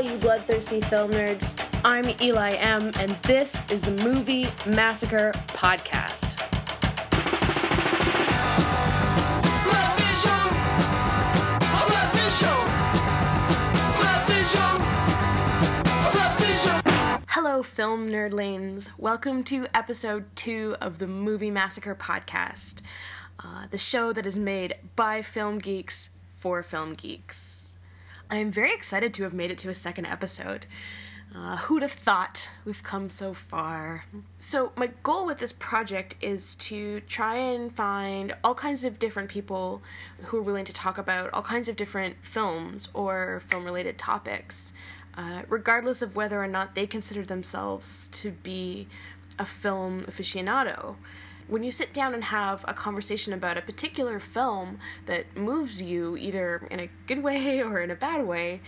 [0.00, 1.68] all you bloodthirsty film nerds.
[1.84, 6.40] I'm Eli M., and this is the Movie Massacre Podcast.
[17.28, 18.90] Hello, film nerdlings.
[18.96, 22.80] Welcome to episode two of the Movie Massacre Podcast,
[23.38, 27.59] uh, the show that is made by film geeks for film geeks.
[28.32, 30.66] I am very excited to have made it to a second episode.
[31.34, 34.04] Uh, who'd have thought we've come so far?
[34.38, 39.30] So, my goal with this project is to try and find all kinds of different
[39.30, 39.82] people
[40.26, 44.74] who are willing to talk about all kinds of different films or film related topics,
[45.16, 48.86] uh, regardless of whether or not they consider themselves to be
[49.40, 50.96] a film aficionado.
[51.50, 56.16] When you sit down and have a conversation about a particular film that moves you
[56.16, 58.60] either in a good way or in a bad way,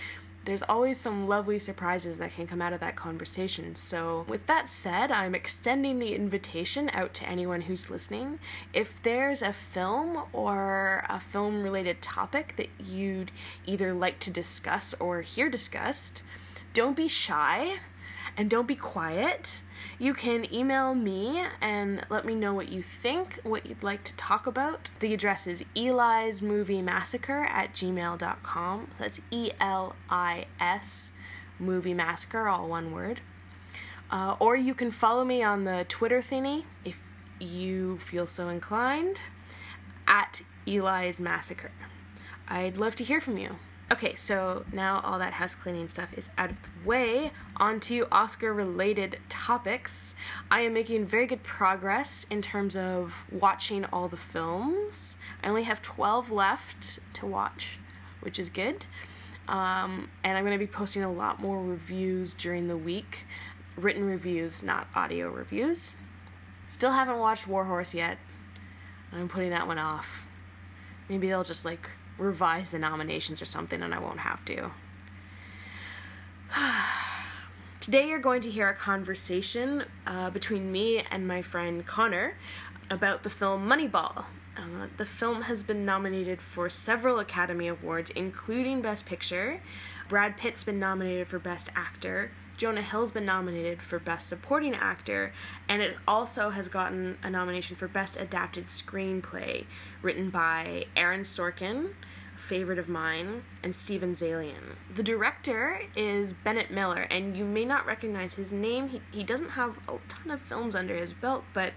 [0.45, 3.77] there's always some lovely surprises that can come out of that conversation.
[3.77, 8.41] So, with that said, I'm extending the invitation out to anyone who's listening.
[8.72, 13.30] If there's a film or a film related topic that you'd
[13.64, 16.25] either like to discuss or hear discussed,
[16.72, 17.77] don't be shy
[18.36, 19.62] and don't be quiet.
[19.98, 24.16] You can email me and let me know what you think, what you'd like to
[24.16, 24.91] talk about.
[25.00, 28.88] The address is Eli's Movie Massacre at gmail.com.
[28.98, 31.12] That's E L I S
[31.58, 33.20] Movie Massacre, all one word.
[34.10, 37.06] Uh, or you can follow me on the Twitter thingy if
[37.41, 39.22] you feel so inclined
[40.06, 41.70] at Eli's Massacre.
[42.48, 43.56] I'd love to hear from you.
[43.92, 48.54] Okay, so now all that house cleaning stuff is out of the way, onto Oscar
[48.54, 50.16] related topics.
[50.50, 55.18] I am making very good progress in terms of watching all the films.
[55.44, 57.78] I only have 12 left to watch,
[58.22, 58.86] which is good.
[59.46, 63.26] Um, and I'm going to be posting a lot more reviews during the week
[63.76, 65.96] written reviews, not audio reviews.
[66.66, 68.16] Still haven't watched War Horse yet.
[69.12, 70.26] I'm putting that one off.
[71.10, 71.91] Maybe they'll just like
[72.22, 74.71] revise the nominations or something and I won't have to.
[77.81, 82.34] Today, you're going to hear a conversation uh, between me and my friend Connor
[82.91, 84.25] about the film Moneyball.
[84.56, 89.61] Uh, the film has been nominated for several Academy Awards, including Best Picture.
[90.09, 92.31] Brad Pitt's been nominated for Best Actor.
[92.56, 95.32] Jonah Hill's been nominated for Best Supporting Actor,
[95.69, 99.65] and it also has gotten a nomination for Best Adapted Screenplay,
[100.03, 101.94] written by Aaron Sorkin,
[102.42, 104.75] favorite of mine, and Steven Zaillian.
[104.92, 108.88] The director is Bennett Miller, and you may not recognize his name.
[108.88, 111.72] He, he doesn't have a ton of films under his belt, but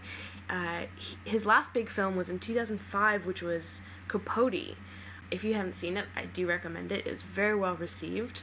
[0.50, 4.76] uh, he, his last big film was in 2005, which was Capote.
[5.30, 7.06] If you haven't seen it, I do recommend it.
[7.06, 8.42] It was very well received.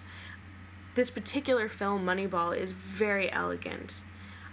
[0.94, 4.04] This particular film, Moneyball, is very elegant.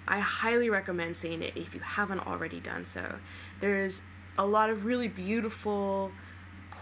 [0.08, 3.20] I highly recommend seeing it if you haven't already done so.
[3.60, 4.02] There's
[4.40, 6.12] a lot of really beautiful,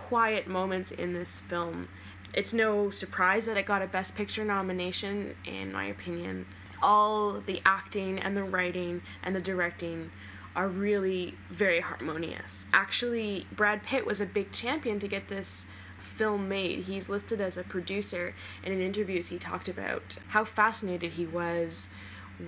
[0.08, 1.90] quiet moments in this film.
[2.34, 6.46] It's no surprise that it got a Best Picture nomination, in my opinion.
[6.82, 10.12] All the acting and the writing and the directing
[10.56, 12.68] are really very harmonious.
[12.72, 15.68] Actually, Brad Pitt was a big champion to get this
[16.00, 16.86] film made.
[16.86, 21.90] He's listed as a producer, and in interviews, he talked about how fascinated he was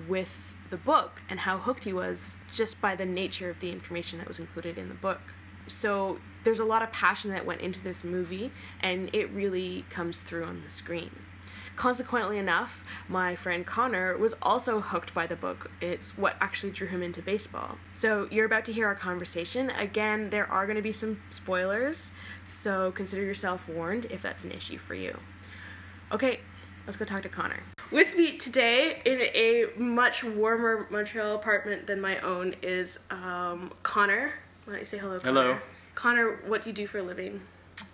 [0.08, 4.18] with the book and how hooked he was just by the nature of the information
[4.20, 5.34] that was included in the book.
[5.68, 8.52] So, there's a lot of passion that went into this movie,
[8.82, 11.12] and it really comes through on the screen.
[11.76, 15.72] Consequently enough, my friend Connor was also hooked by the book.
[15.80, 17.78] It's what actually drew him into baseball.
[17.90, 19.70] So, you're about to hear our conversation.
[19.70, 22.12] Again, there are going to be some spoilers,
[22.44, 25.20] so consider yourself warned if that's an issue for you.
[26.12, 26.42] Okay,
[26.86, 27.62] let's go talk to Connor.
[27.92, 34.34] With me today in a much warmer Montreal apartment than my own is um, Connor.
[34.66, 35.44] Why don't you say hello, Connor?
[35.44, 35.58] Hello.
[35.96, 37.42] Connor, what do you do for a living?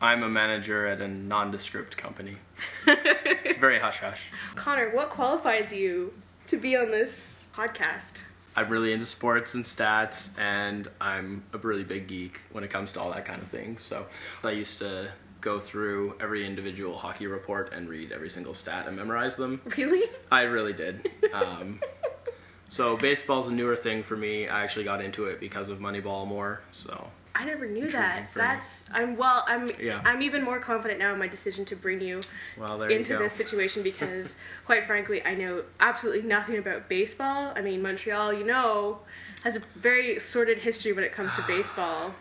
[0.01, 2.37] I'm a manager at a nondescript company.
[2.87, 4.29] it's very hush hush.
[4.55, 6.13] Connor, what qualifies you
[6.47, 8.25] to be on this podcast?
[8.55, 12.93] I'm really into sports and stats, and I'm a really big geek when it comes
[12.93, 13.77] to all that kind of thing.
[13.77, 14.05] So
[14.43, 15.09] I used to
[15.41, 19.61] go through every individual hockey report and read every single stat and memorize them.
[19.77, 20.09] Really?
[20.31, 21.07] I really did.
[21.33, 21.81] Um,
[22.67, 24.47] so baseball's a newer thing for me.
[24.47, 26.61] I actually got into it because of Moneyball more.
[26.71, 28.29] So I never knew that.
[28.33, 29.43] That's I'm well.
[29.47, 30.01] I'm Yeah.
[30.05, 32.21] I'm even more confident now in my decision to bring you
[32.57, 37.51] well, there you into this situation because, quite frankly, I know absolutely nothing about baseball.
[37.55, 38.99] I mean, Montreal, you know,
[39.43, 42.15] has a very sordid history when it comes to baseball.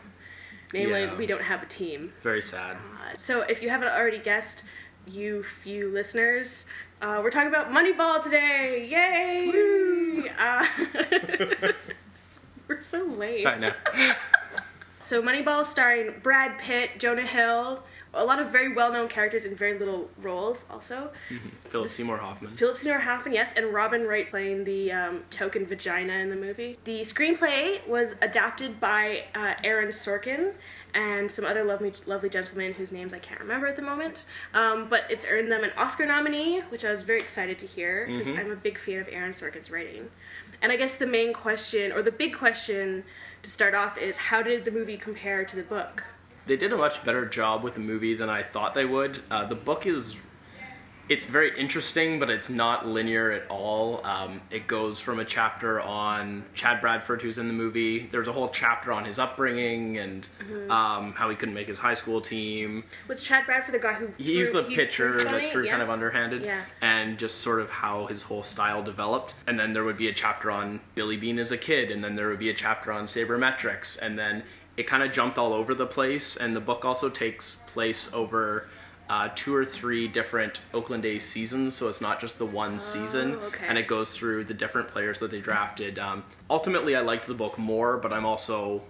[0.72, 1.14] Namely, Yeah.
[1.14, 2.12] we don't have a team.
[2.22, 2.76] Very sad.
[2.76, 4.64] Uh, So, if you haven't already guessed,
[5.06, 6.66] you few listeners.
[7.00, 8.84] Uh, we're talking about Moneyball today.
[8.90, 10.28] Yay!
[10.36, 10.66] Uh,
[12.68, 13.46] we're so late.
[13.46, 13.72] I know.
[15.04, 17.82] So Moneyball starring Brad Pitt, Jonah Hill,
[18.14, 21.10] a lot of very well-known characters in very little roles also.
[21.64, 22.50] Philip Seymour Hoffman.
[22.50, 26.78] Philip Seymour Hoffman, yes, and Robin Wright playing the um, token vagina in the movie.
[26.84, 30.54] The screenplay was adapted by uh, Aaron Sorkin
[30.94, 34.24] and some other lovely, lovely gentlemen whose names I can't remember at the moment.
[34.54, 38.06] Um, but it's earned them an Oscar nominee, which I was very excited to hear
[38.06, 40.08] because I'm a big fan of Aaron Sorkin's writing.
[40.62, 43.04] And I guess the main question, or the big question
[43.44, 46.04] to start off, is how did the movie compare to the book?
[46.46, 49.20] they did a much better job with the movie than I thought they would.
[49.30, 50.20] Uh, the book is
[51.08, 54.00] it's very interesting, but it's not linear at all.
[54.06, 58.00] Um, it goes from a chapter on Chad Bradford, who's in the movie.
[58.06, 60.70] There's a whole chapter on his upbringing and Mm-hmm.
[60.70, 62.84] um, how he couldn't make his high school team.
[63.08, 65.52] Was Chad Bradford the guy who He's threw- the he pitcher threw that's funny?
[65.52, 66.60] very kind of underhanded, Yeah.
[66.82, 69.34] and just sort of how his whole style developed.
[69.46, 72.14] And then there would be a chapter on Billy Beane as a kid, and then
[72.16, 74.42] there would be a chapter on sabermetrics, and then
[74.76, 76.36] it kind of jumped all over the place.
[76.36, 78.68] And the book also takes place over
[79.08, 83.36] uh, two or three different Oakland A's seasons, so it's not just the one season,
[83.40, 83.66] Oh, okay.
[83.68, 85.98] and it goes through the different players that they drafted.
[85.98, 88.82] Um, ultimately, I liked the book more, but I'm also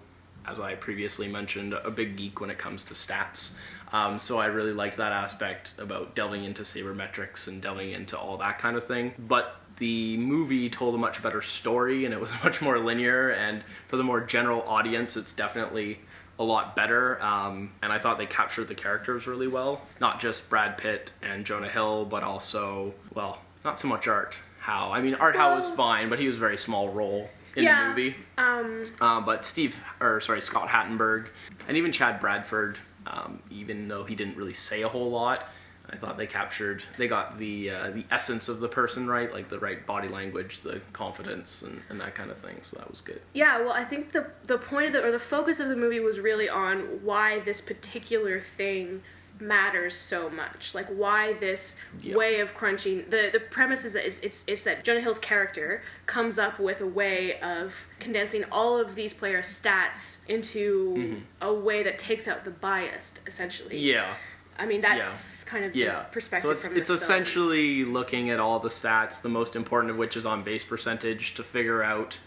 [0.47, 3.53] as I previously mentioned, a big geek when it comes to stats.
[3.91, 8.37] Um, so I really liked that aspect about delving into sabermetrics and delving into all
[8.37, 9.13] that kind of thing.
[9.17, 13.29] But the movie told a much better story and it was much more linear.
[13.31, 15.99] And for the more general audience, it's definitely
[16.37, 17.21] a lot better.
[17.23, 19.81] Um, and I thought they captured the characters really well.
[20.01, 24.91] Not just Brad Pitt and Jonah Hill, but also, well, not so much Art Howe.
[24.91, 27.83] I mean, Art Howe was fine, but he was a very small role in Yeah,
[27.83, 28.15] the movie.
[28.37, 31.27] Um, Uh, but Steve, or sorry, Scott Hattenberg,
[31.67, 32.77] and even Chad Bradford,
[33.07, 35.47] um, even though he didn't really say a whole lot,
[35.91, 39.49] I thought they captured, they got the uh, the essence of the person right, like
[39.49, 42.57] the right body language, the confidence, and, and that kind of thing.
[42.63, 43.21] So that was good.
[43.33, 45.99] yeah, well, I think the the point of the or the focus of the movie
[45.99, 49.01] was really on why this particular thing
[49.37, 50.73] matters so much.
[50.73, 52.15] Like why this Yeah.
[52.15, 53.09] way of crunching.
[53.09, 56.79] The the premise is that it's, it's it's that Jonah Hill's character comes up with
[56.81, 62.45] a way of condensing all of these players' stats into a way that takes out
[62.45, 63.75] the bias, essentially.
[63.75, 63.87] Mm-hmm.
[63.87, 64.13] Yeah,
[64.57, 65.99] I mean, that's kind of yeah.
[65.99, 69.91] the perspective so it's, from it's essentially looking at all the stats, the most important
[69.91, 72.19] of which is on base percentage, to figure out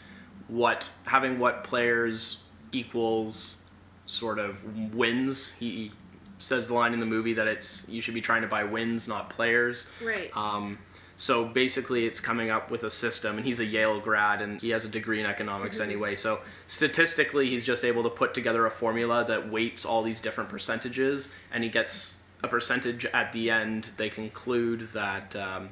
[0.48, 2.42] what having what players
[2.72, 3.62] equals
[4.06, 5.52] sort of wins.
[5.52, 5.90] He
[6.38, 9.08] says the line in the movie that it's you should be trying to buy wins,
[9.08, 9.90] not players.
[10.04, 10.34] right.
[10.36, 10.78] Um,
[11.18, 14.70] so basically, it's coming up with a system, and he's a Yale grad, and he
[14.70, 16.14] has a degree in economics anyway.
[16.14, 16.38] So
[16.68, 21.34] statistically, he's just able to put together a formula that weights all these different percentages,
[21.52, 23.90] and he gets a percentage at the end.
[23.96, 25.70] They conclude that um,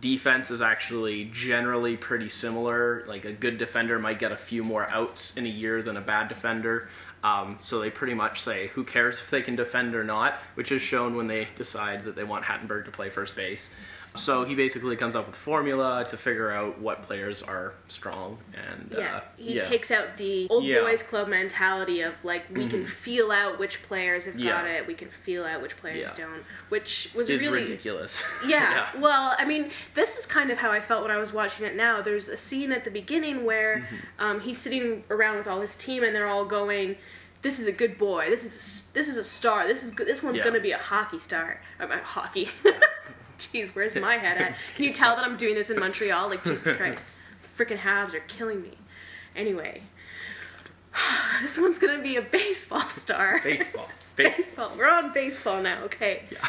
[0.00, 3.04] defense is actually generally pretty similar.
[3.06, 6.00] Like a good defender might get a few more outs in a year than a
[6.00, 6.88] bad defender.
[7.22, 10.72] Um, so they pretty much say, who cares if they can defend or not, which
[10.72, 13.72] is shown when they decide that they want Hattenberg to play first base.
[14.16, 18.38] So he basically comes up with a formula to figure out what players are strong
[18.54, 19.64] and Yeah, uh, he yeah.
[19.64, 20.76] takes out the old Yeah.
[20.78, 20.86] Mm-hmm.
[20.86, 24.94] boys club mentality of like we can feel out which players have got it, we
[24.94, 26.24] can feel out which players Yeah.
[26.26, 28.22] don't, which was really ridiculous.
[28.46, 28.88] yeah.
[28.98, 31.76] Well, I mean, this is kind of how I felt when I was watching it.
[31.76, 33.96] Now there's a scene at the beginning where Mm-hmm.
[34.24, 36.96] um, he's sitting around with all his team and they're all going.
[37.42, 38.26] This is a good boy.
[38.28, 39.66] This is a, this is a star.
[39.66, 40.06] This is good.
[40.06, 40.44] This one's Yeah.
[40.44, 41.60] gonna be a hockey star.
[41.78, 42.48] Uh, hockey.
[43.52, 44.54] Jeez, where's my head at?
[44.74, 46.28] Can you tell that I'm doing this in Montreal?
[46.28, 47.06] Like Jesus Christ,
[47.56, 48.72] freaking Habs are killing me.
[49.34, 49.82] Anyway,
[51.42, 53.40] this one's gonna be a baseball star.
[53.42, 53.88] Baseball.
[54.16, 54.68] Baseball.
[54.68, 54.72] baseball.
[54.76, 55.84] We're on baseball now.
[55.84, 56.24] Okay.
[56.30, 56.46] Yeah.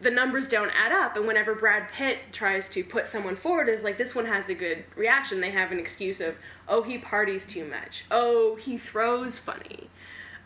[0.00, 3.84] The numbers don't add up, and whenever Brad Pitt tries to put someone forward, is
[3.84, 5.40] like this one has a good reaction.
[5.40, 6.34] They have an excuse of,
[6.68, 8.04] oh, he parties too much.
[8.10, 9.88] Oh, he throws funny.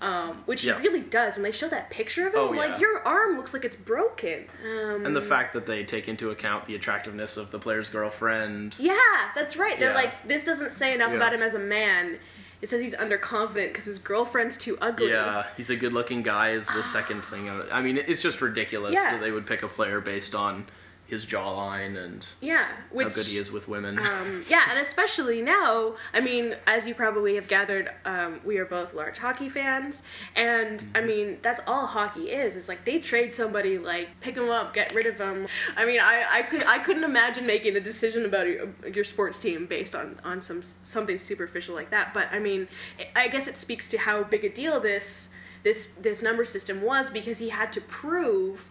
[0.01, 0.79] Um, which Yeah.
[0.79, 1.35] he really does.
[1.37, 2.61] When they show that picture of him, Oh, I'm yeah.
[2.67, 4.45] like, your arm looks like it's broken.
[4.65, 8.77] Um, And the fact that they take into account the attractiveness of the player's girlfriend.
[8.79, 8.97] yeah,
[9.35, 9.77] that's right.
[9.79, 9.97] They're Yeah.
[9.97, 12.19] like, this doesn't say enough about him as a man.
[12.63, 15.11] It says he's underconfident because his girlfriend's too ugly.
[15.11, 16.51] Yeah, he's a good-looking guy.
[16.51, 17.49] Is the second thing.
[17.71, 20.67] I mean, it's just ridiculous that they would pick a player based on
[21.09, 23.99] his jawline and Yeah, which how good he is with women.
[23.99, 28.67] Um, yeah, and especially now, I mean, as you probably have gathered, um, we are
[28.67, 30.03] both large hockey fans,
[30.37, 32.57] and I mean, that's all hockey is.
[32.57, 35.47] It's like they trade somebody, like pick them up, get rid of them.
[35.77, 39.39] I mean, I, I could I couldn't imagine making a decision about your, your sports
[39.39, 42.13] team based on on some something superficial like that.
[42.13, 42.69] But I mean,
[43.17, 45.31] I guess it speaks to how big a deal this
[45.63, 48.69] this this number system was because he had to prove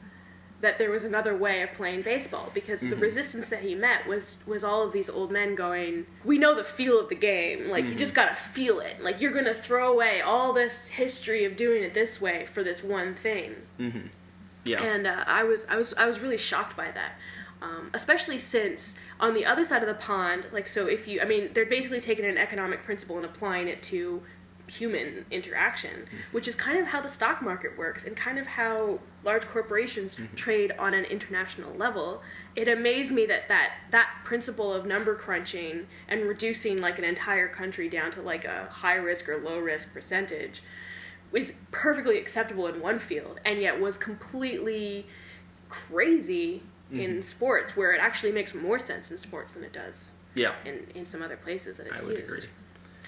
[0.62, 4.40] that there was another way of playing baseball because the resistance that he met was
[4.48, 7.70] was all of these old men going we know the feel of the game.
[7.70, 9.02] Like you just got to feel it.
[9.02, 12.64] Like you're going to throw away all this history of doing it this way for
[12.64, 13.56] this one thing.
[14.66, 14.82] Yeah.
[14.82, 17.14] and uh, I was I was I was really shocked by that,
[17.62, 21.26] um, especially since on the other side of the pond, like so, if you I
[21.26, 24.22] mean they're basically taking an economic principle and applying it to
[24.68, 29.00] human interaction, which is kind of how the stock market works and kind of how
[29.24, 32.22] large corporations trade on an international level.
[32.56, 37.48] It amazed me that that that principle of number crunching and reducing like an entire
[37.48, 40.62] country down to like a high risk or low risk percentage
[41.32, 45.06] was perfectly acceptable in one field and yet was completely
[45.70, 47.02] crazy Mm-hmm.
[47.02, 50.54] in sports where it actually makes more sense in sports than it does yeah.
[50.64, 52.30] in, in some other places that it's I would used.
[52.46, 52.50] agree.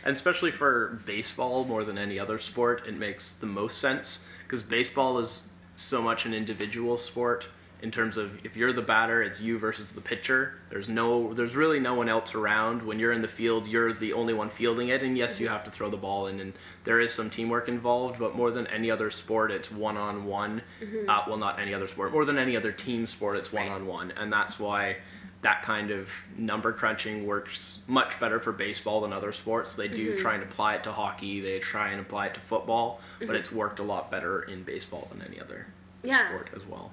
[0.06, 4.64] And especially for baseball more than any other sport, it makes the most sense because
[4.64, 5.44] baseball is
[5.76, 7.50] so much an individual sport
[7.82, 10.56] in terms of if you're the batter, it's you versus the pitcher.
[10.70, 12.82] There's no there's really no one else around.
[12.82, 15.64] When you're in the field, you're the only one fielding it and yes, you have
[15.64, 16.54] to throw the ball in and
[16.84, 20.62] there is some teamwork involved, but more than any other sport, it's one-on-one.
[21.08, 22.12] Uh, well, not any other sport.
[22.12, 24.12] More than any other team sport, it's one-on-one.
[24.18, 24.98] And that's why
[25.42, 29.76] that kind of number crunching works much better for baseball than other sports.
[29.76, 30.22] They do mm-hmm.
[30.22, 33.36] try and apply it to hockey, they try and apply it to football, but mm-hmm.
[33.36, 35.68] it's worked a lot better in baseball than any other
[36.04, 36.28] Yeah.
[36.28, 36.92] sport as well.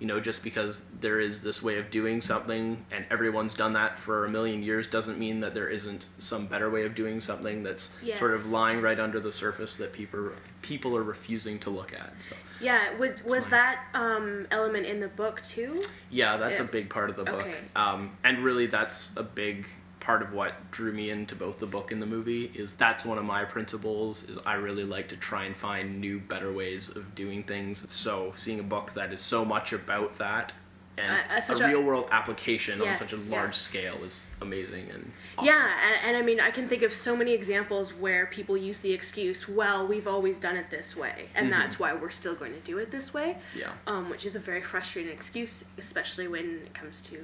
[0.00, 3.96] You know, just because there is this way of doing something and everyone's done that
[3.96, 7.62] for a million years doesn't mean that there isn't some better way of doing something
[7.62, 10.30] that's sort of lying right under the surface that people
[10.62, 12.22] people are refusing to look at.
[12.22, 15.82] So, Yeah, was was that um, element in the book too?
[16.10, 17.46] Yeah, that's a big part of the book.
[17.46, 17.58] Okay.
[17.76, 19.66] Um, and really, that's a big
[20.04, 23.16] part of what drew me into both the book and the movie is that's one
[23.16, 27.14] of my principles is I really like to try and find new better ways of
[27.14, 27.86] doing things.
[27.92, 30.52] So seeing a book that is so much about that
[30.98, 33.36] and Uh, uh, a a- real world application Yes, on such a yeah.
[33.36, 35.46] large scale is amazing and awesome.
[35.46, 38.78] Yeah, and, and I mean, I can think of so many examples where people use
[38.80, 42.52] the excuse, "Well, we've always done it this way, and that's why we're still going
[42.52, 43.58] to do it this way." Mm-hmm.
[43.58, 43.72] Yeah.
[43.92, 47.16] um, which is a very frustrating excuse, especially when it comes to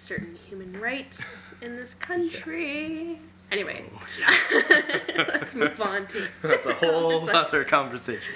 [0.00, 3.18] certain human rights in this country.
[3.52, 8.32] Anyway, oh, let's move on to That's a whole other conversation.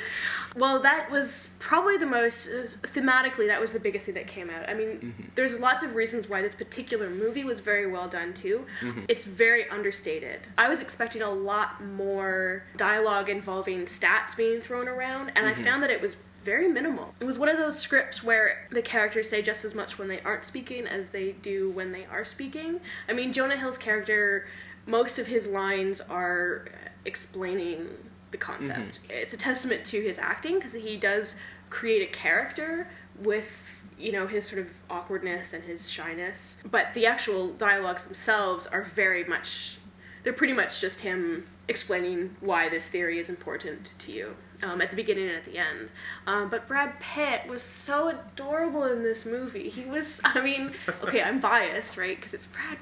[0.57, 2.49] Well, that was probably the most
[2.83, 3.49] thematically.
[3.49, 4.69] That was the biggest thing that came out.
[4.69, 5.23] I mean, Mm-hmm.
[5.35, 8.65] there's lots of reasons why this particular movie was very well done too.
[8.81, 9.01] Mm-hmm.
[9.09, 10.41] It's very understated.
[10.57, 15.61] I was expecting a lot more dialogue involving stats being thrown around, and Mm-hmm.
[15.61, 17.15] I found that it was very minimal.
[17.21, 20.21] It was one of those scripts where the characters say just as much when they
[20.21, 22.81] aren't speaking as they do when they are speaking.
[23.09, 24.47] I mean, Jonah Hill's character,
[24.87, 26.67] most of his lines are
[27.07, 27.89] explaining
[28.35, 29.01] the concept.
[29.09, 32.89] It's a testament to his acting because he does create a character
[33.23, 38.67] with you know his sort of awkwardness and his shyness, but the actual dialogues themselves
[38.67, 39.79] are very much
[40.25, 44.91] they're pretty much just him explaining why this theory is important to you um, at
[44.91, 45.91] the beginning and at the end.
[46.27, 49.69] Um, but Brad Pitt was so adorable in this movie.
[49.69, 50.73] He was, I mean,
[51.05, 52.17] okay, I'm biased, right?
[52.17, 52.79] Because it's Brad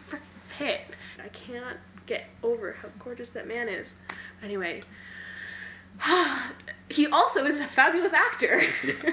[0.57, 0.83] Pitt.
[1.23, 3.95] I can't get over how gorgeous that man is.
[4.43, 4.83] Anyway,
[6.93, 8.61] he also is a fabulous actor.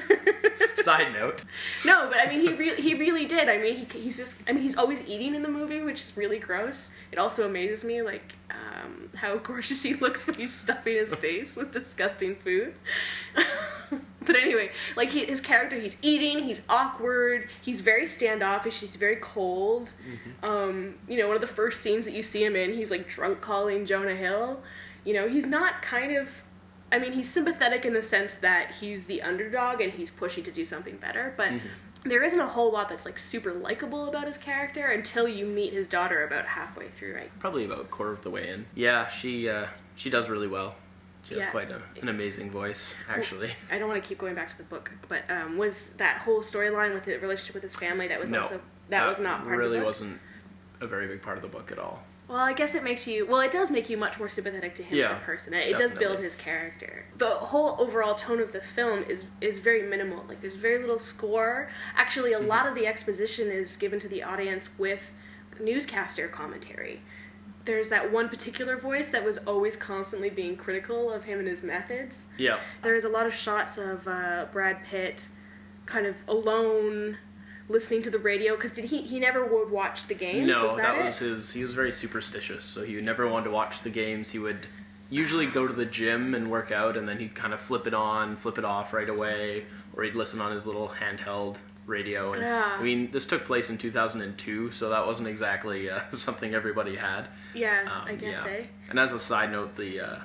[0.74, 1.44] Side note.
[1.86, 3.50] No, but I mean, he really, he really did.
[3.50, 6.16] I mean, he, he's just, I mean, he's always eating in the movie, which is
[6.16, 6.92] really gross.
[7.12, 11.56] It also amazes me, like, um, how gorgeous he looks when he's stuffing his face
[11.56, 12.74] with disgusting food.
[14.26, 19.18] but anyway, like, he, his character, he's eating, he's awkward, he's very standoffish, he's very
[19.18, 19.94] cold.
[20.44, 23.08] Um, you know, one of the first scenes that you see him in, he's, like,
[23.08, 24.62] drunk calling Jonah Hill.
[25.06, 26.44] You know, he's not kind of
[26.92, 30.52] I mean, he's sympathetic in the sense that he's the underdog and he's pushing to
[30.52, 31.52] do something better, but
[32.04, 35.74] there isn't a whole lot that's like super likable about his character until you meet
[35.74, 37.32] his daughter about halfway through, right?
[37.40, 38.66] Probably about a quarter of the way in.
[38.74, 40.76] Yeah, she uh, she does really well.
[41.24, 43.52] She has quite a, an amazing voice, actually.
[43.70, 46.40] I don't want to keep going back to the book, but um, was that whole
[46.40, 49.58] storyline with the relationship with his family that was no, also that, was not part
[49.58, 49.86] really of the book?
[49.86, 50.20] wasn't
[50.80, 52.02] a very big part of the book at all.
[52.30, 53.26] Well, I guess it makes you.
[53.26, 55.56] Well, it does make you much more sympathetic to him as a person.
[55.56, 57.06] It, it does build his character.
[57.18, 60.24] The whole overall tone of the film is is very minimal.
[60.28, 61.70] Like there's very little score.
[61.96, 65.12] Actually, a lot of the exposition is given to the audience with
[65.60, 67.02] newscaster commentary.
[67.66, 71.64] There's that one particular voice that was always constantly being critical of him and his
[71.64, 72.28] methods.
[72.38, 75.28] Yeah, There's a lot of shots of uh, Brad Pitt,
[75.86, 77.18] kind of alone,
[77.70, 78.56] listening to the radio.
[78.56, 79.02] Because did he?
[79.04, 80.48] He never would watch the games.
[80.48, 81.54] no, Is that, that was his.
[81.54, 84.32] He was very superstitious, so he never wanted to watch the games.
[84.32, 84.60] He would
[85.10, 87.94] usually go to the gym and work out, and then he'd kind of flip it
[87.94, 91.58] on, flip it off right away, or he'd listen on his little handheld
[91.88, 92.34] radio.
[92.34, 92.76] And Yeah.
[92.80, 97.28] I mean, this took place in 2002, so that wasn't exactly uh, something everybody had.
[97.56, 98.52] Yeah, Um, I guess yeah.
[98.52, 98.64] eh.
[98.90, 100.16] And as a side note, the uh,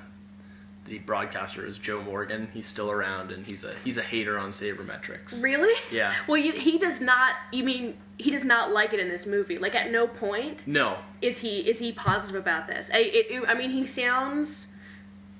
[0.85, 2.49] the broadcaster is Joe Morgan.
[2.53, 5.41] He's still around, and he's a he's a hater on sabermetrics.
[5.43, 5.73] Really?
[5.91, 6.13] Yeah.
[6.27, 7.33] Well, you, he does not.
[7.51, 9.57] You mean he does not like it in this movie?
[9.57, 12.89] Like at no point No, is he is he positive about this?
[12.93, 14.69] I, it, I mean, he sounds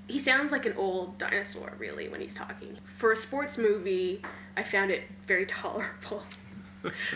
[0.08, 2.78] he sounds like an old dinosaur, really, when he's talking.
[2.84, 4.22] For a sports movie,
[4.58, 6.24] I found it very tolerable.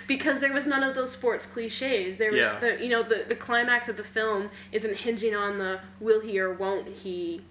[0.08, 2.18] because there was none of those sports cliches.
[2.18, 2.60] There was Yeah.
[2.60, 6.40] the you know the the climax of the film isn't hinging on the will he
[6.40, 7.42] or won't he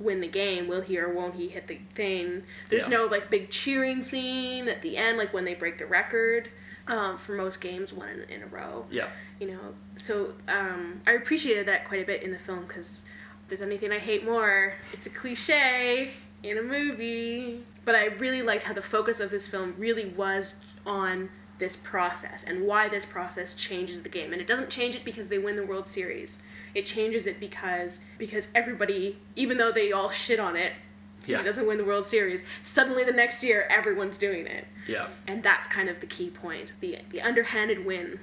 [0.00, 2.42] win the game, will he or won't he hit the thing.
[2.68, 2.98] There's Yeah.
[2.98, 6.50] no like big cheering scene at the end, like when they break the record
[6.86, 9.08] um, for most games, one in, in a row yeah,
[9.40, 13.04] you know so um, i appreciated that quite a bit in the film because
[13.42, 16.10] if there's anything i hate more it's a cliche
[16.42, 20.54] in a movie but i really liked how the focus of this film really was
[20.86, 21.28] on
[21.58, 25.28] this process and why this process changes the game and it doesn't change it because
[25.28, 26.38] they win the world series
[26.74, 30.72] it changes it because because everybody even though they all shit on it
[31.16, 31.40] because Yeah.
[31.40, 35.42] it doesn't win the world series suddenly the next year everyone's doing it yeah, and
[35.42, 38.20] that's kind of the key point the the underhanded win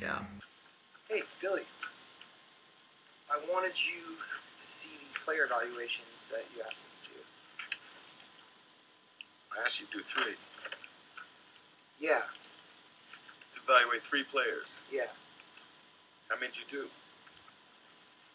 [0.00, 0.18] yeah.
[1.08, 1.62] Hey, Billy.
[3.30, 4.02] I wanted you
[4.58, 7.20] to see these player evaluations that you asked me to do.
[9.58, 10.34] I asked you to do three.
[11.98, 12.45] Yeah, To
[13.68, 14.78] evaluate three players.
[14.92, 15.06] yeah.
[16.28, 16.88] How many did you do?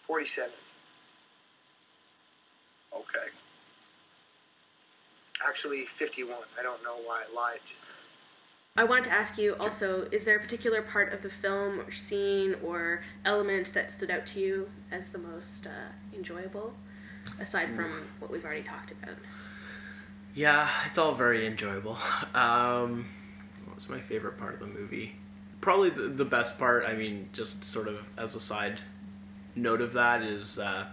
[0.08, 0.50] 47.
[2.94, 3.28] Okay.
[5.46, 6.38] Actually, 51.
[6.58, 8.82] I don't know why I lied just now.
[8.82, 11.92] I wanted to ask you also, is there a particular part of the film or
[11.92, 16.74] scene or element that stood out to you as the most uh, enjoyable,
[17.42, 19.18] aside from what we've already talked about?
[20.34, 21.98] Yeah, it's all very enjoyable.
[22.34, 23.21] Um, what
[23.82, 25.14] was my favorite part of the movie?
[25.60, 28.82] Probably the, the best part, I mean, just sort of as a side
[29.56, 30.86] note of that, is uh,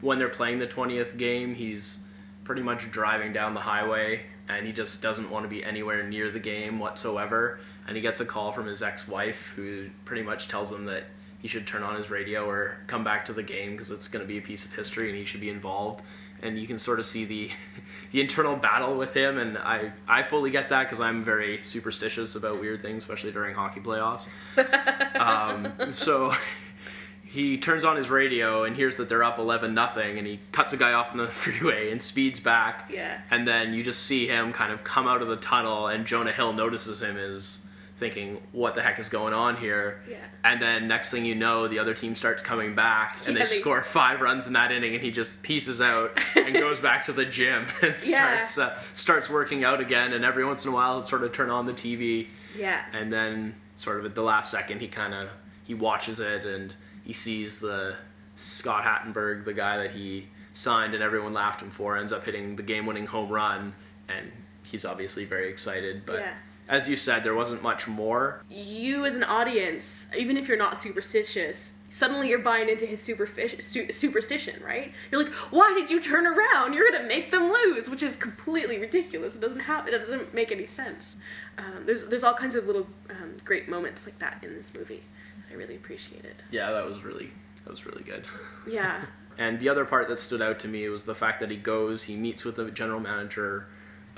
[0.00, 2.00] when they're playing the 20th game, he's
[2.44, 6.30] pretty much driving down the highway and he just doesn't want to be anywhere near
[6.30, 7.60] the game whatsoever.
[7.86, 11.04] And he gets a call from his ex wife who pretty much tells him that
[11.40, 14.24] he should turn on his radio or come back to the game because it's going
[14.24, 16.02] to be a piece of history and he should be involved.
[16.42, 17.50] And you can sort of see the
[18.12, 22.34] the internal battle with him, and I I fully get that because I'm very superstitious
[22.36, 24.28] about weird things, especially during hockey playoffs.
[25.20, 26.30] um, so
[27.24, 30.72] he turns on his radio and hears that they're up 11 nothing and he cuts
[30.72, 33.20] a guy off in the freeway and speeds back Yeah.
[33.30, 36.32] and then you just see him kind of come out of the tunnel and jonah
[36.32, 37.60] hill notices him is
[37.98, 40.16] thinking what the heck is going on here Yeah.
[40.44, 43.50] and then next thing you know the other team starts coming back and Yeah, they
[43.50, 47.04] they- score five runs in that inning and he just pieces out and goes back
[47.06, 48.44] to the gym and Yeah.
[48.44, 51.50] starts uh, starts working out again and every once in a while sort of turn
[51.50, 52.80] on the tv Yeah.
[52.92, 55.28] and then sort of at the last second he kind of
[55.66, 57.94] he watches it and he sees the
[58.36, 62.54] Scott Hattenberg, the guy that he signed and everyone laughed him for, ends up hitting
[62.54, 63.72] the game-winning home run,
[64.08, 64.30] and
[64.64, 66.02] he's obviously very excited.
[66.06, 66.34] But Yeah.
[66.68, 68.42] As you said, there wasn't much more.
[68.50, 73.90] You, as an audience, even if you're not superstitious, suddenly you're buying into his su-
[73.90, 74.92] superstition, right?
[75.10, 76.74] You're like, why did you turn around?
[76.74, 79.34] You're gonna make them lose, which is completely ridiculous.
[79.34, 81.16] It doesn't have, it doesn't make any sense.
[81.56, 85.02] Um, there's there's all kinds of little um, great moments like that in this movie.
[85.50, 86.36] I really appreciate it.
[86.50, 87.30] Yeah, that was really
[87.64, 88.24] that was really good.
[88.68, 89.00] Yeah.
[89.40, 92.02] And the other part that stood out to me was the fact that he goes,
[92.02, 93.68] he meets with the general manager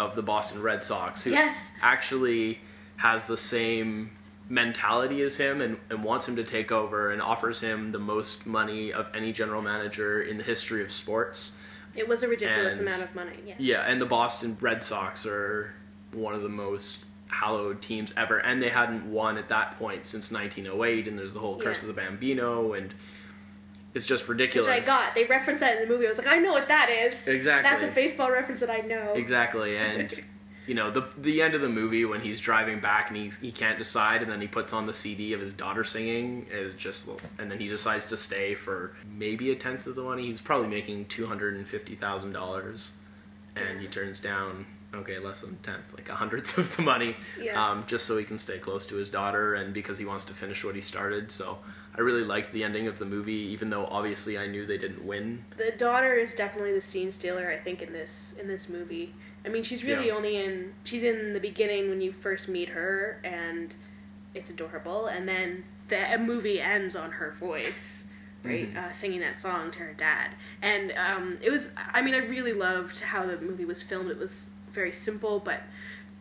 [0.01, 1.75] of the Boston Red Sox, who Yes.
[1.83, 2.59] actually
[2.97, 4.11] has the same
[4.49, 8.47] mentality as him and, and wants him to take over and offers him the most
[8.47, 11.57] money of any general manager in the history of sports.
[11.95, 13.37] It was a ridiculous And- amount of money.
[13.47, 13.55] Yeah.
[13.59, 15.73] Yeah, and the Boston Red Sox are
[16.13, 20.33] one of the most hallowed teams ever, and they hadn't won at that point since
[20.33, 21.07] 1908.
[21.07, 21.89] And there's the whole Curse Yeah.
[21.91, 22.93] of the Bambino, and
[23.95, 24.69] it's just ridiculous.
[24.69, 25.15] Which I got.
[25.15, 26.07] They referenced that in the movie.
[26.07, 27.27] I was like, I know what that is.
[27.27, 27.69] Exactly.
[27.69, 29.13] That's a baseball reference that I know.
[29.15, 30.13] Exactly, and
[30.67, 33.51] you know the the end of the movie when he's driving back and he he
[33.51, 37.09] can't decide, and then he puts on the CD of his daughter singing is just,
[37.39, 40.27] and then he decides to stay for maybe a tenth of the money.
[40.27, 42.93] He's probably making two hundred and fifty thousand dollars,
[43.57, 47.17] and he turns down okay less than a tenth, like a hundredth of the money,
[47.41, 47.71] Yeah.
[47.71, 50.35] um, just so he can stay close to his daughter and because he wants to
[50.35, 51.33] finish what he started.
[51.33, 51.59] So.
[52.01, 55.05] I really liked the ending of the movie, even though obviously I knew they didn't
[55.05, 55.45] win.
[55.59, 59.13] The daughter is definitely the scene stealer, I think, in this in this movie.
[59.45, 60.15] I mean, she's really Yeah.
[60.15, 63.77] only in she's in the beginning when you first meet her, and
[64.33, 65.09] it's adorable.
[65.09, 68.07] And then the movie ends on her voice,
[68.45, 70.31] right, uh, singing that song to her dad.
[70.63, 74.11] And um, it was, I mean, I really loved how the movie was filmed.
[74.11, 75.65] It was very simple, but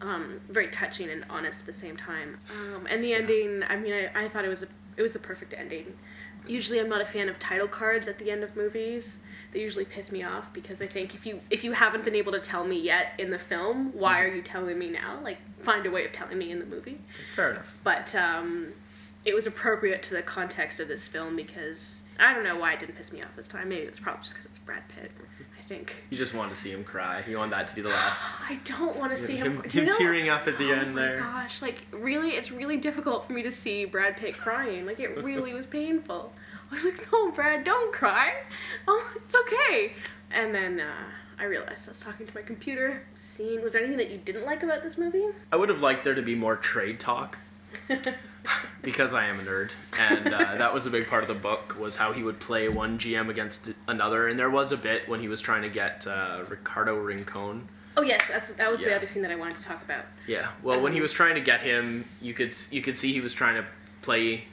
[0.01, 2.39] um, very touching and honest at the same time.
[2.51, 4.67] Um, and the ending, I mean, I, I thought it was a,
[4.99, 5.97] it was the perfect ending.
[6.45, 9.21] Usually, I'm not a fan of title cards at the end of movies.
[9.53, 12.33] They usually piss me off because I think if you if you haven't been able
[12.33, 15.19] to tell me yet in the film, why are you telling me now?
[15.23, 16.99] Like, find a way of telling me in the movie.
[17.33, 17.79] Fair enough.
[17.83, 18.67] But um,
[19.23, 22.79] it was appropriate to the context of this film because I don't know why it
[22.79, 23.69] didn't piss me off this time.
[23.69, 25.11] Maybe it's probably just because it's Brad Pitt.
[25.69, 26.03] Think.
[26.09, 27.23] You just wanted to see him cry.
[27.29, 28.23] You want that to be the last.
[28.49, 29.61] I don't want to see him.
[29.61, 31.19] him, him know- tearing up at the oh end my there.
[31.19, 34.87] Gosh, like really, it's really difficult for me to see Brad Pitt crying.
[34.87, 36.33] Like it really was painful.
[36.71, 38.33] I was like, no, Brad, don't cry.
[38.87, 39.93] Oh, it's okay.
[40.31, 43.03] And then uh, I realized I was talking to my computer.
[43.13, 43.61] Scene.
[43.61, 45.25] Was there anything that you didn't like about this movie?
[45.51, 47.37] I would have liked there to be more trade talk.
[48.81, 51.77] because I am a nerd, and uh, that was a big part of the book
[51.79, 55.19] was how he would play one GM against another, and there was a bit when
[55.19, 57.67] he was trying to get uh, Ricardo Rincon.
[57.97, 60.05] Oh yes, that's that was the other scene that I wanted to talk about.
[60.27, 63.21] Yeah, well, when he was trying to get him, you could you could see he
[63.21, 63.65] was trying to
[64.01, 64.45] play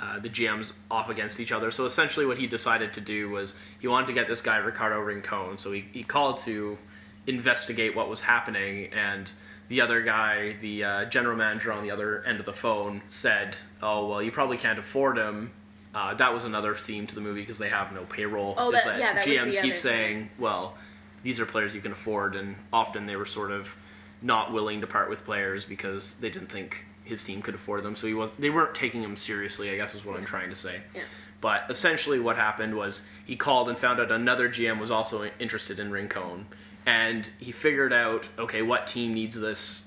[0.00, 1.70] uh, the GMs off against each other.
[1.70, 4.98] So essentially, what he decided to do was he wanted to get this guy Ricardo
[4.98, 5.58] Rincon.
[5.58, 6.78] So he, he called to
[7.26, 9.30] investigate what was happening, and
[9.74, 13.56] the other guy, the uh, general manager on the other end of the phone, said,
[13.82, 15.50] "Oh well, you probably can't afford him."
[15.92, 18.54] Uh, that was another theme to the movie because they have no payroll.
[18.56, 20.76] Oh, is that- yeah, that GMs keep saying, "Well,
[21.24, 23.76] these are players you can afford," and often they were sort of
[24.22, 27.96] not willing to part with players because they didn't think his team could afford them.
[27.96, 29.70] So he was they weren't taking him seriously.
[29.70, 30.82] I guess is what I'm trying to say.
[30.94, 31.02] Yeah.
[31.40, 35.80] But essentially, what happened was he called and found out another GM was also interested
[35.80, 36.46] in Rincon,
[36.86, 39.84] and he figured out okay what team needs this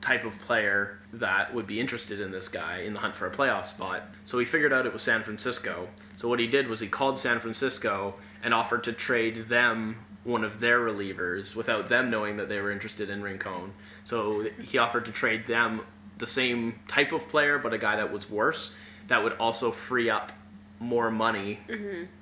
[0.00, 3.30] type of player that would be interested in this guy in the hunt for a
[3.30, 4.02] playoff spot.
[4.24, 5.88] So he figured out it was San Francisco.
[6.14, 10.44] So what he did was he called San Francisco and offered to trade them one
[10.44, 13.72] of their relievers without them knowing that they were interested in Rincon.
[14.04, 15.80] So he offered to trade them
[16.18, 18.74] the same type of player, but a guy that was worse,
[19.08, 20.32] that would also free up
[20.78, 21.58] more money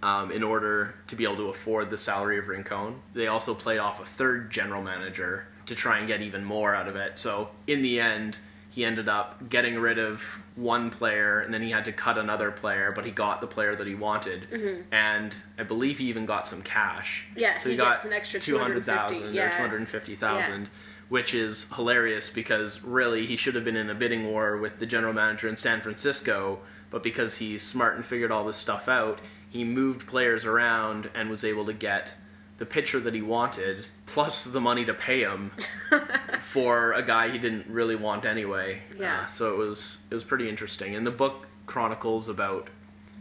[0.02, 3.00] um, in order to be able to afford the salary of Rincon.
[3.12, 6.88] They also played off a third general manager to try and get even more out
[6.88, 7.18] of it.
[7.18, 8.38] So in the end,
[8.74, 12.50] he ended up getting rid of one player, and then he had to cut another
[12.50, 14.48] player, but he got the player that he wanted,
[14.90, 17.24] and I believe he even got some cash.
[17.30, 17.38] Mm-hmm.
[17.38, 19.46] Yeah, so he he, got an extra two hundred 250, thousand yeah.
[19.46, 20.62] or two hundred fifty thousand.
[20.62, 20.68] Yeah.
[21.10, 24.86] Which is hilarious because really he should have been in a bidding war with the
[24.86, 26.60] general manager in San Francisco,
[26.94, 29.18] but because he's smart and figured all this stuff out,
[29.50, 32.16] he moved players around and was able to get
[32.58, 35.50] the pitcher that he wanted, plus the money to pay him
[36.38, 38.78] for a guy he didn't really want anyway.
[38.96, 39.22] Yeah.
[39.22, 42.68] Uh, so it was it was pretty interesting, and the book chronicles about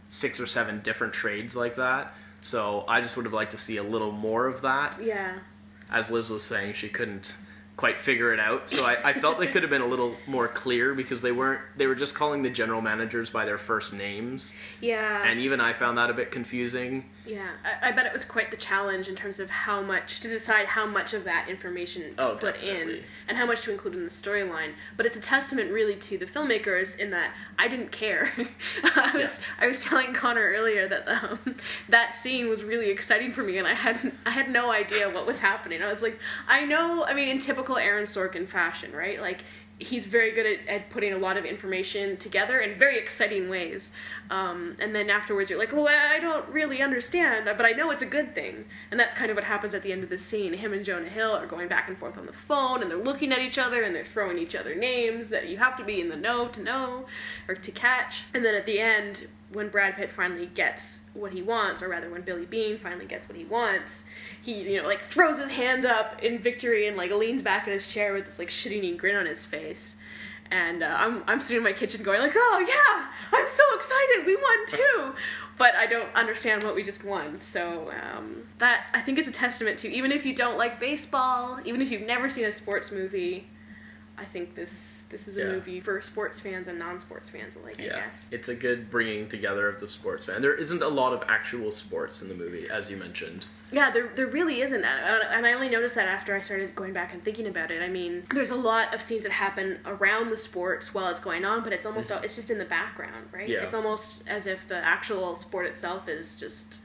[0.08, 2.14] six or seven different trades like that.
[2.42, 5.02] So I just would have liked to see a little more of that.
[5.02, 5.40] Yeah.
[5.90, 7.36] As Liz was saying, she couldn't
[7.76, 8.70] quite figure it out.
[8.70, 11.62] So I, I felt they could have been a little more clear because they weren't.
[11.76, 15.24] They were just calling the general managers by their first names, Yeah.
[15.28, 17.06] and even I found that a bit confusing.
[17.26, 20.28] Yeah, I, I bet it was quite the challenge in terms of how much to
[20.28, 23.94] decide how much of that information to Oh, put in and how much to include
[23.96, 24.74] in the storyline.
[24.98, 28.30] But it's a testament, really, to the filmmakers in that I didn't care.
[28.84, 31.40] I was I was telling Connor earlier that um,
[31.88, 35.26] that scene was really exciting for me, and I had I had no idea what
[35.26, 35.82] was happening.
[35.82, 37.06] I was like, I know.
[37.06, 39.22] I mean, in typical Aaron Sorkin fashion, right?
[39.22, 39.44] Like.
[39.84, 43.92] He's very good at, at putting a lot of information together in very exciting ways.
[44.30, 48.04] Um, and then afterwards, you're like, well, I don't really understand, but I know it's
[48.04, 48.66] a good thing.
[48.92, 50.54] And that's kind of what happens at the end of the scene.
[50.54, 53.32] Him and Jonah Hill are going back and forth on the phone, and they're looking
[53.32, 56.10] at each other, and they're throwing each other names that you have to be in
[56.10, 57.06] the know to know
[57.48, 58.26] or to catch.
[58.34, 62.10] And then at the end, when Brad Pitt finally gets what he wants, or rather
[62.10, 64.06] when Billy Beane finally gets what he wants,
[64.42, 67.74] he, you know, like throws his hand up in victory and like leans back in
[67.74, 69.98] his chair with this like shit-eating grin on his face.
[70.52, 74.26] And uh, I'm, I'm sitting in my kitchen going like, oh yeah, I'm so excited,
[74.26, 75.16] we won too.
[75.58, 77.40] But I don't understand what we just won.
[77.42, 81.60] So um, that I think is a testament to even if you don't like baseball,
[81.64, 83.48] even if you've never seen a sports movie,
[84.16, 85.52] I think this this is a Yeah.
[85.54, 87.80] movie for sports fans and non-sports fans alike.
[87.80, 88.28] I guess.
[88.32, 90.40] it's a good bringing together of the sports fan.
[90.40, 93.48] There isn't a lot of actual sports in the movie, as you mentioned.
[93.72, 94.84] Yeah, there, there really isn't.
[94.84, 97.82] And and I only noticed that after I started going back and thinking about it.
[97.82, 101.44] I mean, there's a lot of scenes that happen around the sports while it's going
[101.44, 102.24] on, but it's almost mm-hmm.
[102.24, 103.50] it's just in the background, right?
[103.50, 103.64] Yeah.
[103.64, 106.82] It's almost as if the actual sport itself is just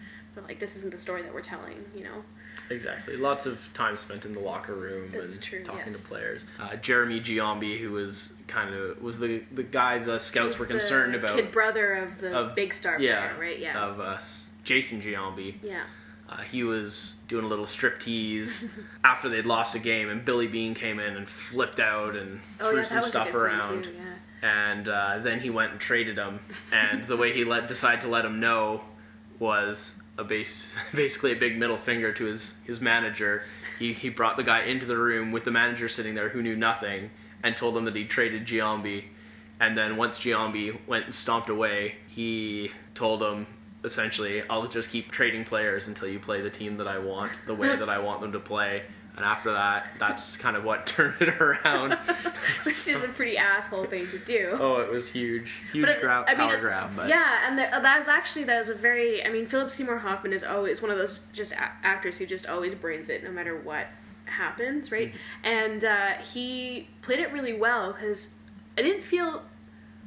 [0.47, 2.25] like this isn't the story that we're telling, you know?
[2.71, 3.17] Exactly.
[3.17, 6.03] Lots of time spent in the locker room That's and true, talking yes.
[6.03, 6.47] to players.
[6.61, 10.67] Uh, Jeremy Giambi, who was kind of was the the guy the scouts He's were
[10.67, 11.37] concerned about.
[11.37, 13.59] Kid brother of the of- big star yeah, player, right?
[13.59, 13.83] Yeah.
[13.85, 14.19] Of uh,
[14.65, 15.55] Jason Giambi.
[15.63, 15.83] yeah.
[16.31, 18.71] Uh, he was doing a little striptease
[19.05, 22.69] after they'd lost a game, and Billy Beane came in and flipped out and Oh,
[22.69, 23.85] threw yeah, some that was a stuff around.
[23.85, 24.67] too, yeah.
[24.69, 26.41] And uh, then he went and traded him.
[26.71, 28.83] And the way he let decided to let him know
[29.39, 33.43] was a base, basically a big middle finger to his, his manager.
[33.79, 36.57] He, he brought the guy into the room with the manager sitting there who knew
[36.57, 37.11] nothing
[37.43, 39.05] and told him that he traded Giambi.
[39.61, 43.47] And then once Giambi went and stomped away, he told him
[43.85, 47.55] essentially, I'll just keep trading players until you play the team that I want, the
[47.55, 48.83] way that I want them to play.
[49.19, 51.95] And after that, that's kind of what turned it around.
[52.65, 54.51] Which is a pretty asshole thing to do.
[54.61, 56.91] Oh, it was huge, huge But it- grab, I mean, power grab.
[56.95, 59.27] But Yeah, and the, that was actually that was a very.
[59.27, 62.47] I mean, Philip Seymour Hoffman is always one of those just a- actors who just
[62.47, 63.89] always brings it no matter what
[64.27, 65.13] happens, right?
[65.43, 68.35] And uh, he played it really well because
[68.79, 69.43] I didn't feel,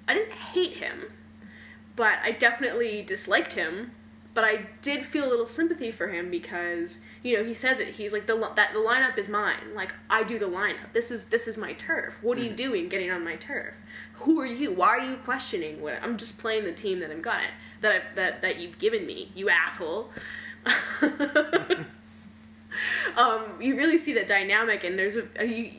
[0.08, 1.08] I didn't hate him,
[1.97, 3.91] but I definitely disliked him.
[4.34, 7.89] But I did feel a little sympathy for him because you know he says it.
[7.89, 9.76] He's like the that the lineup is mine.
[9.76, 10.94] Like I do the lineup.
[10.94, 12.20] This is this is my turf.
[12.22, 13.76] What are you doing getting on my turf?
[14.13, 14.72] Who are you?
[14.72, 17.91] Why are you questioning what I'm just playing the team that I'm got it that
[17.91, 20.12] I, that that you've given me, you asshole.
[23.17, 25.72] um, you really see that dynamic, and there's a, a you,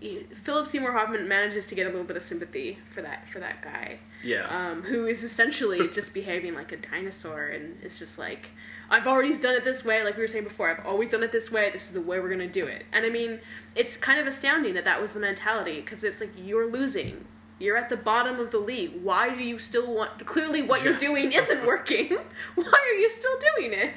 [0.00, 3.62] Philip Seymour Hoffman manages to get a little bit of sympathy for that for that
[3.62, 8.50] guy yeah, um, who is essentially just behaving like a dinosaur, and it's just like,
[8.90, 11.32] I've already done it this way, like we were saying before, I've always done it
[11.32, 12.86] this way, this is the way we're gonna do it.
[12.92, 13.40] And I mean,
[13.76, 17.26] it's kind of astounding that that was the mentality, because it's like, you're losing.
[17.60, 19.02] You're at the bottom of the league.
[19.02, 20.24] Why do you still want.
[20.26, 22.16] Clearly, what you're doing isn't working.
[22.54, 23.90] Why are you still doing it?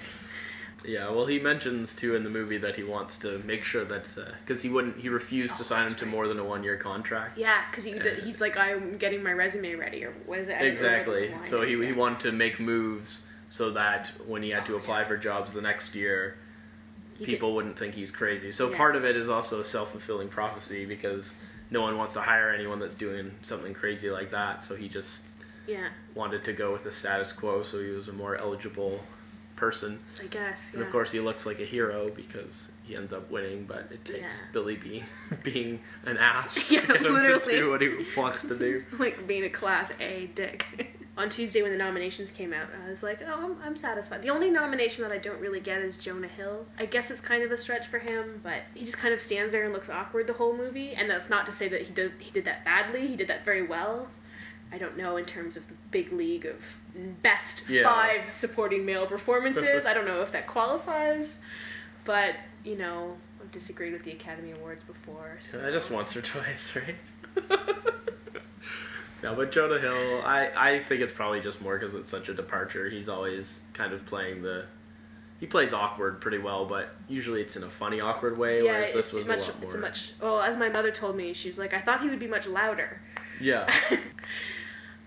[0.86, 1.10] Yeah.
[1.10, 4.32] Well, he mentions too in the movie that he wants to make sure that uh,
[4.40, 6.64] because he wouldn't, he refused to Oh, sign him that's to more than a one
[6.64, 7.38] year contract.
[7.38, 10.56] Yeah, because he, did- he's like, I'm getting my resume ready, or what is it?
[10.58, 11.48] I don't remember what Exactly.
[11.50, 15.00] So he, he wanted to make moves so that when he had to Oh, apply
[15.00, 15.06] yeah.
[15.06, 16.38] for jobs the next year,
[17.20, 18.52] He people wouldn't think he's crazy.
[18.52, 18.78] So Yeah.
[18.78, 22.50] part of it is also a self fulfilling prophecy because no one wants to hire
[22.50, 24.64] anyone that's doing something crazy like that.
[24.64, 25.24] So he just
[25.68, 29.00] yeah, wanted to go with the status quo so he was a more eligible
[29.56, 30.00] person.
[30.22, 30.74] I guess.
[30.74, 34.04] And of course, he looks like a hero because he ends up winning, but it
[34.06, 34.46] takes Yeah.
[34.54, 35.04] Billy being
[35.44, 38.84] being an ass Yeah, to get him to do what he wants to do.
[39.00, 40.96] like being a class A dick.
[41.18, 44.22] On Tuesday when the nominations came out, I was like, oh, I'm, I'm satisfied.
[44.22, 46.66] The only nomination that I don't really get is Jonah Hill.
[46.80, 49.52] I guess it's kind of a stretch for him, but he just kind of stands
[49.52, 50.94] there and looks awkward the whole movie.
[50.94, 53.08] And that's not to say that he did he did that badly.
[53.08, 54.08] He did that very well.
[54.72, 56.78] I don't know in terms of the big league of
[57.22, 57.84] best Yeah.
[57.84, 59.86] five supporting male performances.
[59.88, 61.40] I don't know if that qualifies,
[62.06, 65.38] but you know, I've disagreed with the Academy Awards before.
[65.42, 65.66] So.
[65.66, 66.96] I just once or twice, right?
[69.24, 72.34] no, but Jonah Hill, I, I think it's probably just more because it's such a
[72.34, 72.90] departure.
[72.90, 74.66] He's always kind of playing the.
[75.40, 78.64] He plays awkward pretty well, but usually it's in a funny, awkward way.
[78.64, 79.40] Yeah, whereas this it's was much.
[79.48, 79.66] a lot more.
[79.66, 80.12] It's much.
[80.22, 82.48] Well, as my mother told me, she was like, "I thought he would be much
[82.48, 83.02] louder."
[83.40, 83.68] Yeah,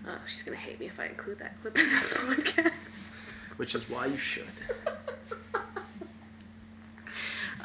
[0.07, 3.31] Oh, she's gonna hate me if I include that clip in this podcast.
[3.57, 4.45] which is why you should.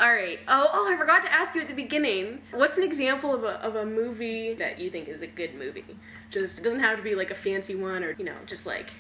[0.01, 0.39] All right.
[0.49, 2.41] Oh, oh, I forgot to ask you at the beginning.
[2.53, 5.85] What's an example of a of a movie that you think is a good movie?
[6.31, 8.91] Just it doesn't have to be like a fancy one, or you know, just like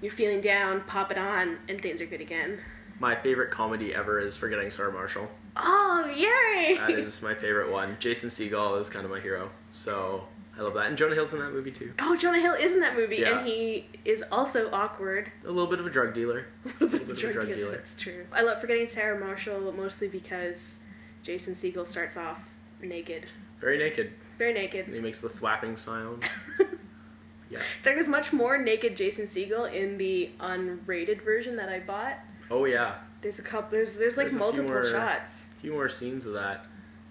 [0.00, 2.58] you're feeling down, pop it on, and things are good again.
[3.00, 5.30] My favorite comedy ever is Forgetting Sarah Marshall.
[5.56, 6.76] Oh, yay!
[6.76, 7.96] That is my favorite one.
[8.00, 10.86] Jason Segel is kind of my hero, so I love that.
[10.86, 11.92] And Jonah Hill's in that movie too.
[11.98, 13.38] Oh, Jonah Hill is in that movie, Yeah.
[13.38, 15.32] and he is also awkward.
[15.44, 16.46] A little bit of a drug dealer.
[16.64, 17.72] A little bit of a drug dealer.
[17.72, 18.26] That's true.
[18.32, 20.80] I love forgetting Sarah Marshall mostly because
[21.22, 23.26] Jason Segel starts off naked,
[23.60, 24.12] Very naked.
[24.38, 24.86] very naked.
[24.86, 26.22] And he makes the thwapping sound.
[27.50, 27.60] Yeah.
[27.84, 32.16] There was much more naked Jason Segel in the unrated version that I bought.
[32.50, 32.94] Oh yeah.
[33.20, 33.70] There's a couple.
[33.70, 35.50] There's there's like There's a multiple more- shots.
[35.56, 36.66] A few more scenes of that.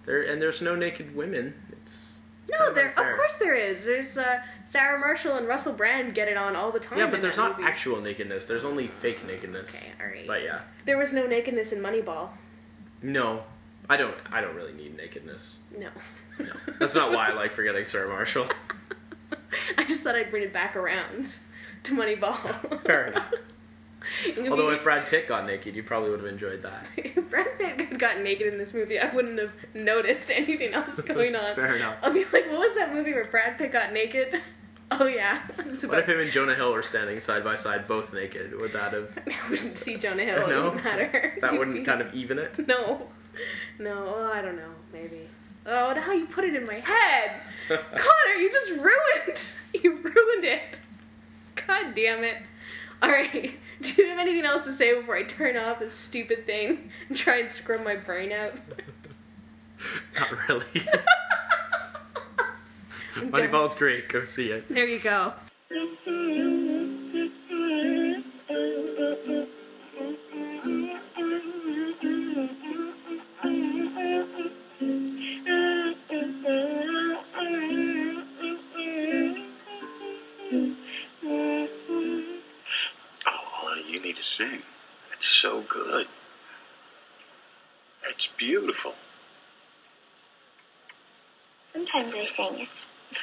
[0.05, 1.53] There and there's no naked women.
[1.71, 2.21] It's,
[2.59, 2.87] No, of there.
[2.89, 3.11] unfair.
[3.11, 3.85] Of course there is.
[3.85, 6.97] There's uh, Sarah Marshall and Russell Brand get it on all the time.
[6.99, 7.69] Yeah, but there's not movie.
[7.69, 8.45] actual nakedness.
[8.45, 9.83] There's only fake nakedness.
[9.83, 10.27] Okay, all right.
[10.27, 10.59] But yeah.
[10.85, 12.29] There was no nakedness in Moneyball.
[13.01, 13.43] No.
[13.89, 15.59] I don't I don't really need nakedness.
[15.77, 15.89] No.
[16.39, 16.51] No.
[16.79, 18.47] That's not why I like forgetting Sarah Marshall.
[19.77, 21.27] I just thought I'd bring it back around
[21.83, 22.79] to Moneyball.
[22.81, 23.33] Fair enough.
[24.49, 26.85] Although if Brad Pitt got naked, you probably would have enjoyed that.
[26.97, 30.99] if Brad Pitt had gotten naked in this movie, I wouldn't have noticed anything else
[31.01, 31.53] going on.
[31.53, 31.97] Fair enough.
[32.01, 34.41] I'll be like, what was that movie where Brad Pitt got naked?
[34.91, 38.53] Oh yeah, What if him and Jonah Hill were standing side by side, both naked?
[38.55, 40.47] Would that have I wouldn't see Jonah Hill.
[40.47, 40.59] No?
[40.59, 41.33] It wouldn't matter.
[41.41, 42.67] that wouldn't kind of even it?
[42.67, 43.07] No,
[43.79, 44.13] no.
[44.15, 44.69] Oh, I don't know.
[44.91, 45.21] Maybe.
[45.65, 48.35] Oh, now you put it in my head, Connor.
[48.39, 49.51] You just ruined.
[49.81, 50.79] You ruined it.
[51.55, 52.37] God damn it.
[53.01, 53.53] All right.
[53.95, 57.17] Do you have anything else to say before I turn off this stupid thing and
[57.17, 58.53] try and scrub my brain out?
[60.19, 60.65] Not really.
[63.15, 64.07] Moneyball's great.
[64.07, 64.69] Go see it.
[64.69, 65.33] There you go.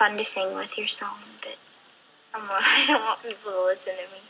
[0.00, 1.56] Fun to sing with your song, but
[2.32, 4.22] I'm, I don't want people to listen to me.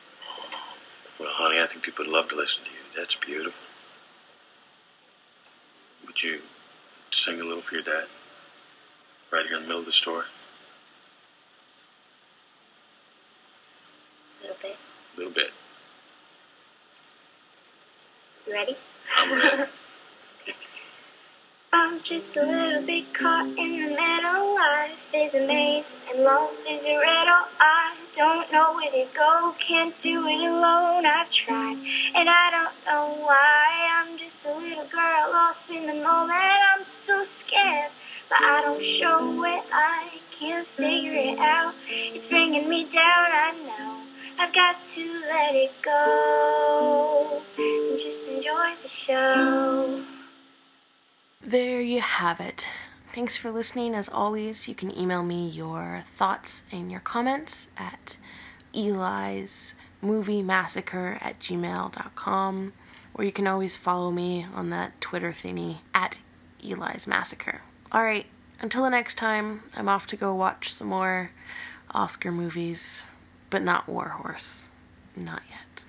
[1.20, 2.78] Well, honey, I think people would love to listen to you.
[2.96, 3.64] That's beautiful.
[6.04, 6.40] Would you
[7.12, 8.06] sing a little for your dad?
[9.30, 10.24] Right here in the middle of the store?
[14.40, 14.76] A little bit.
[15.14, 15.52] A little bit.
[18.44, 18.76] You ready?
[19.16, 19.70] I'm ready.
[22.02, 24.54] Just a little bit caught in the middle.
[24.54, 27.46] Life is a maze and love is a riddle.
[27.60, 31.04] I don't know where to go, can't do it alone.
[31.04, 31.78] I've tried
[32.14, 33.88] and I don't know why.
[33.92, 36.40] I'm just a little girl lost in the moment.
[36.74, 37.90] I'm so scared,
[38.28, 39.62] but I don't show it.
[39.70, 41.74] I can't figure it out.
[41.86, 44.02] It's bringing me down, I know.
[44.38, 50.02] I've got to let it go and just enjoy the show.
[51.42, 52.70] There you have it.
[53.14, 53.94] Thanks for listening.
[53.94, 58.18] As always, you can email me your thoughts and your comments at
[58.74, 62.74] Eli's Movie Massacre at gmail.com,
[63.14, 66.20] or you can always follow me on that Twitter thingy at
[66.62, 67.62] Eli's Massacre.
[67.92, 68.26] Alright,
[68.60, 71.30] until the next time, I'm off to go watch some more
[71.92, 73.06] Oscar movies,
[73.48, 74.68] but not War Horse.
[75.16, 75.84] Not yet.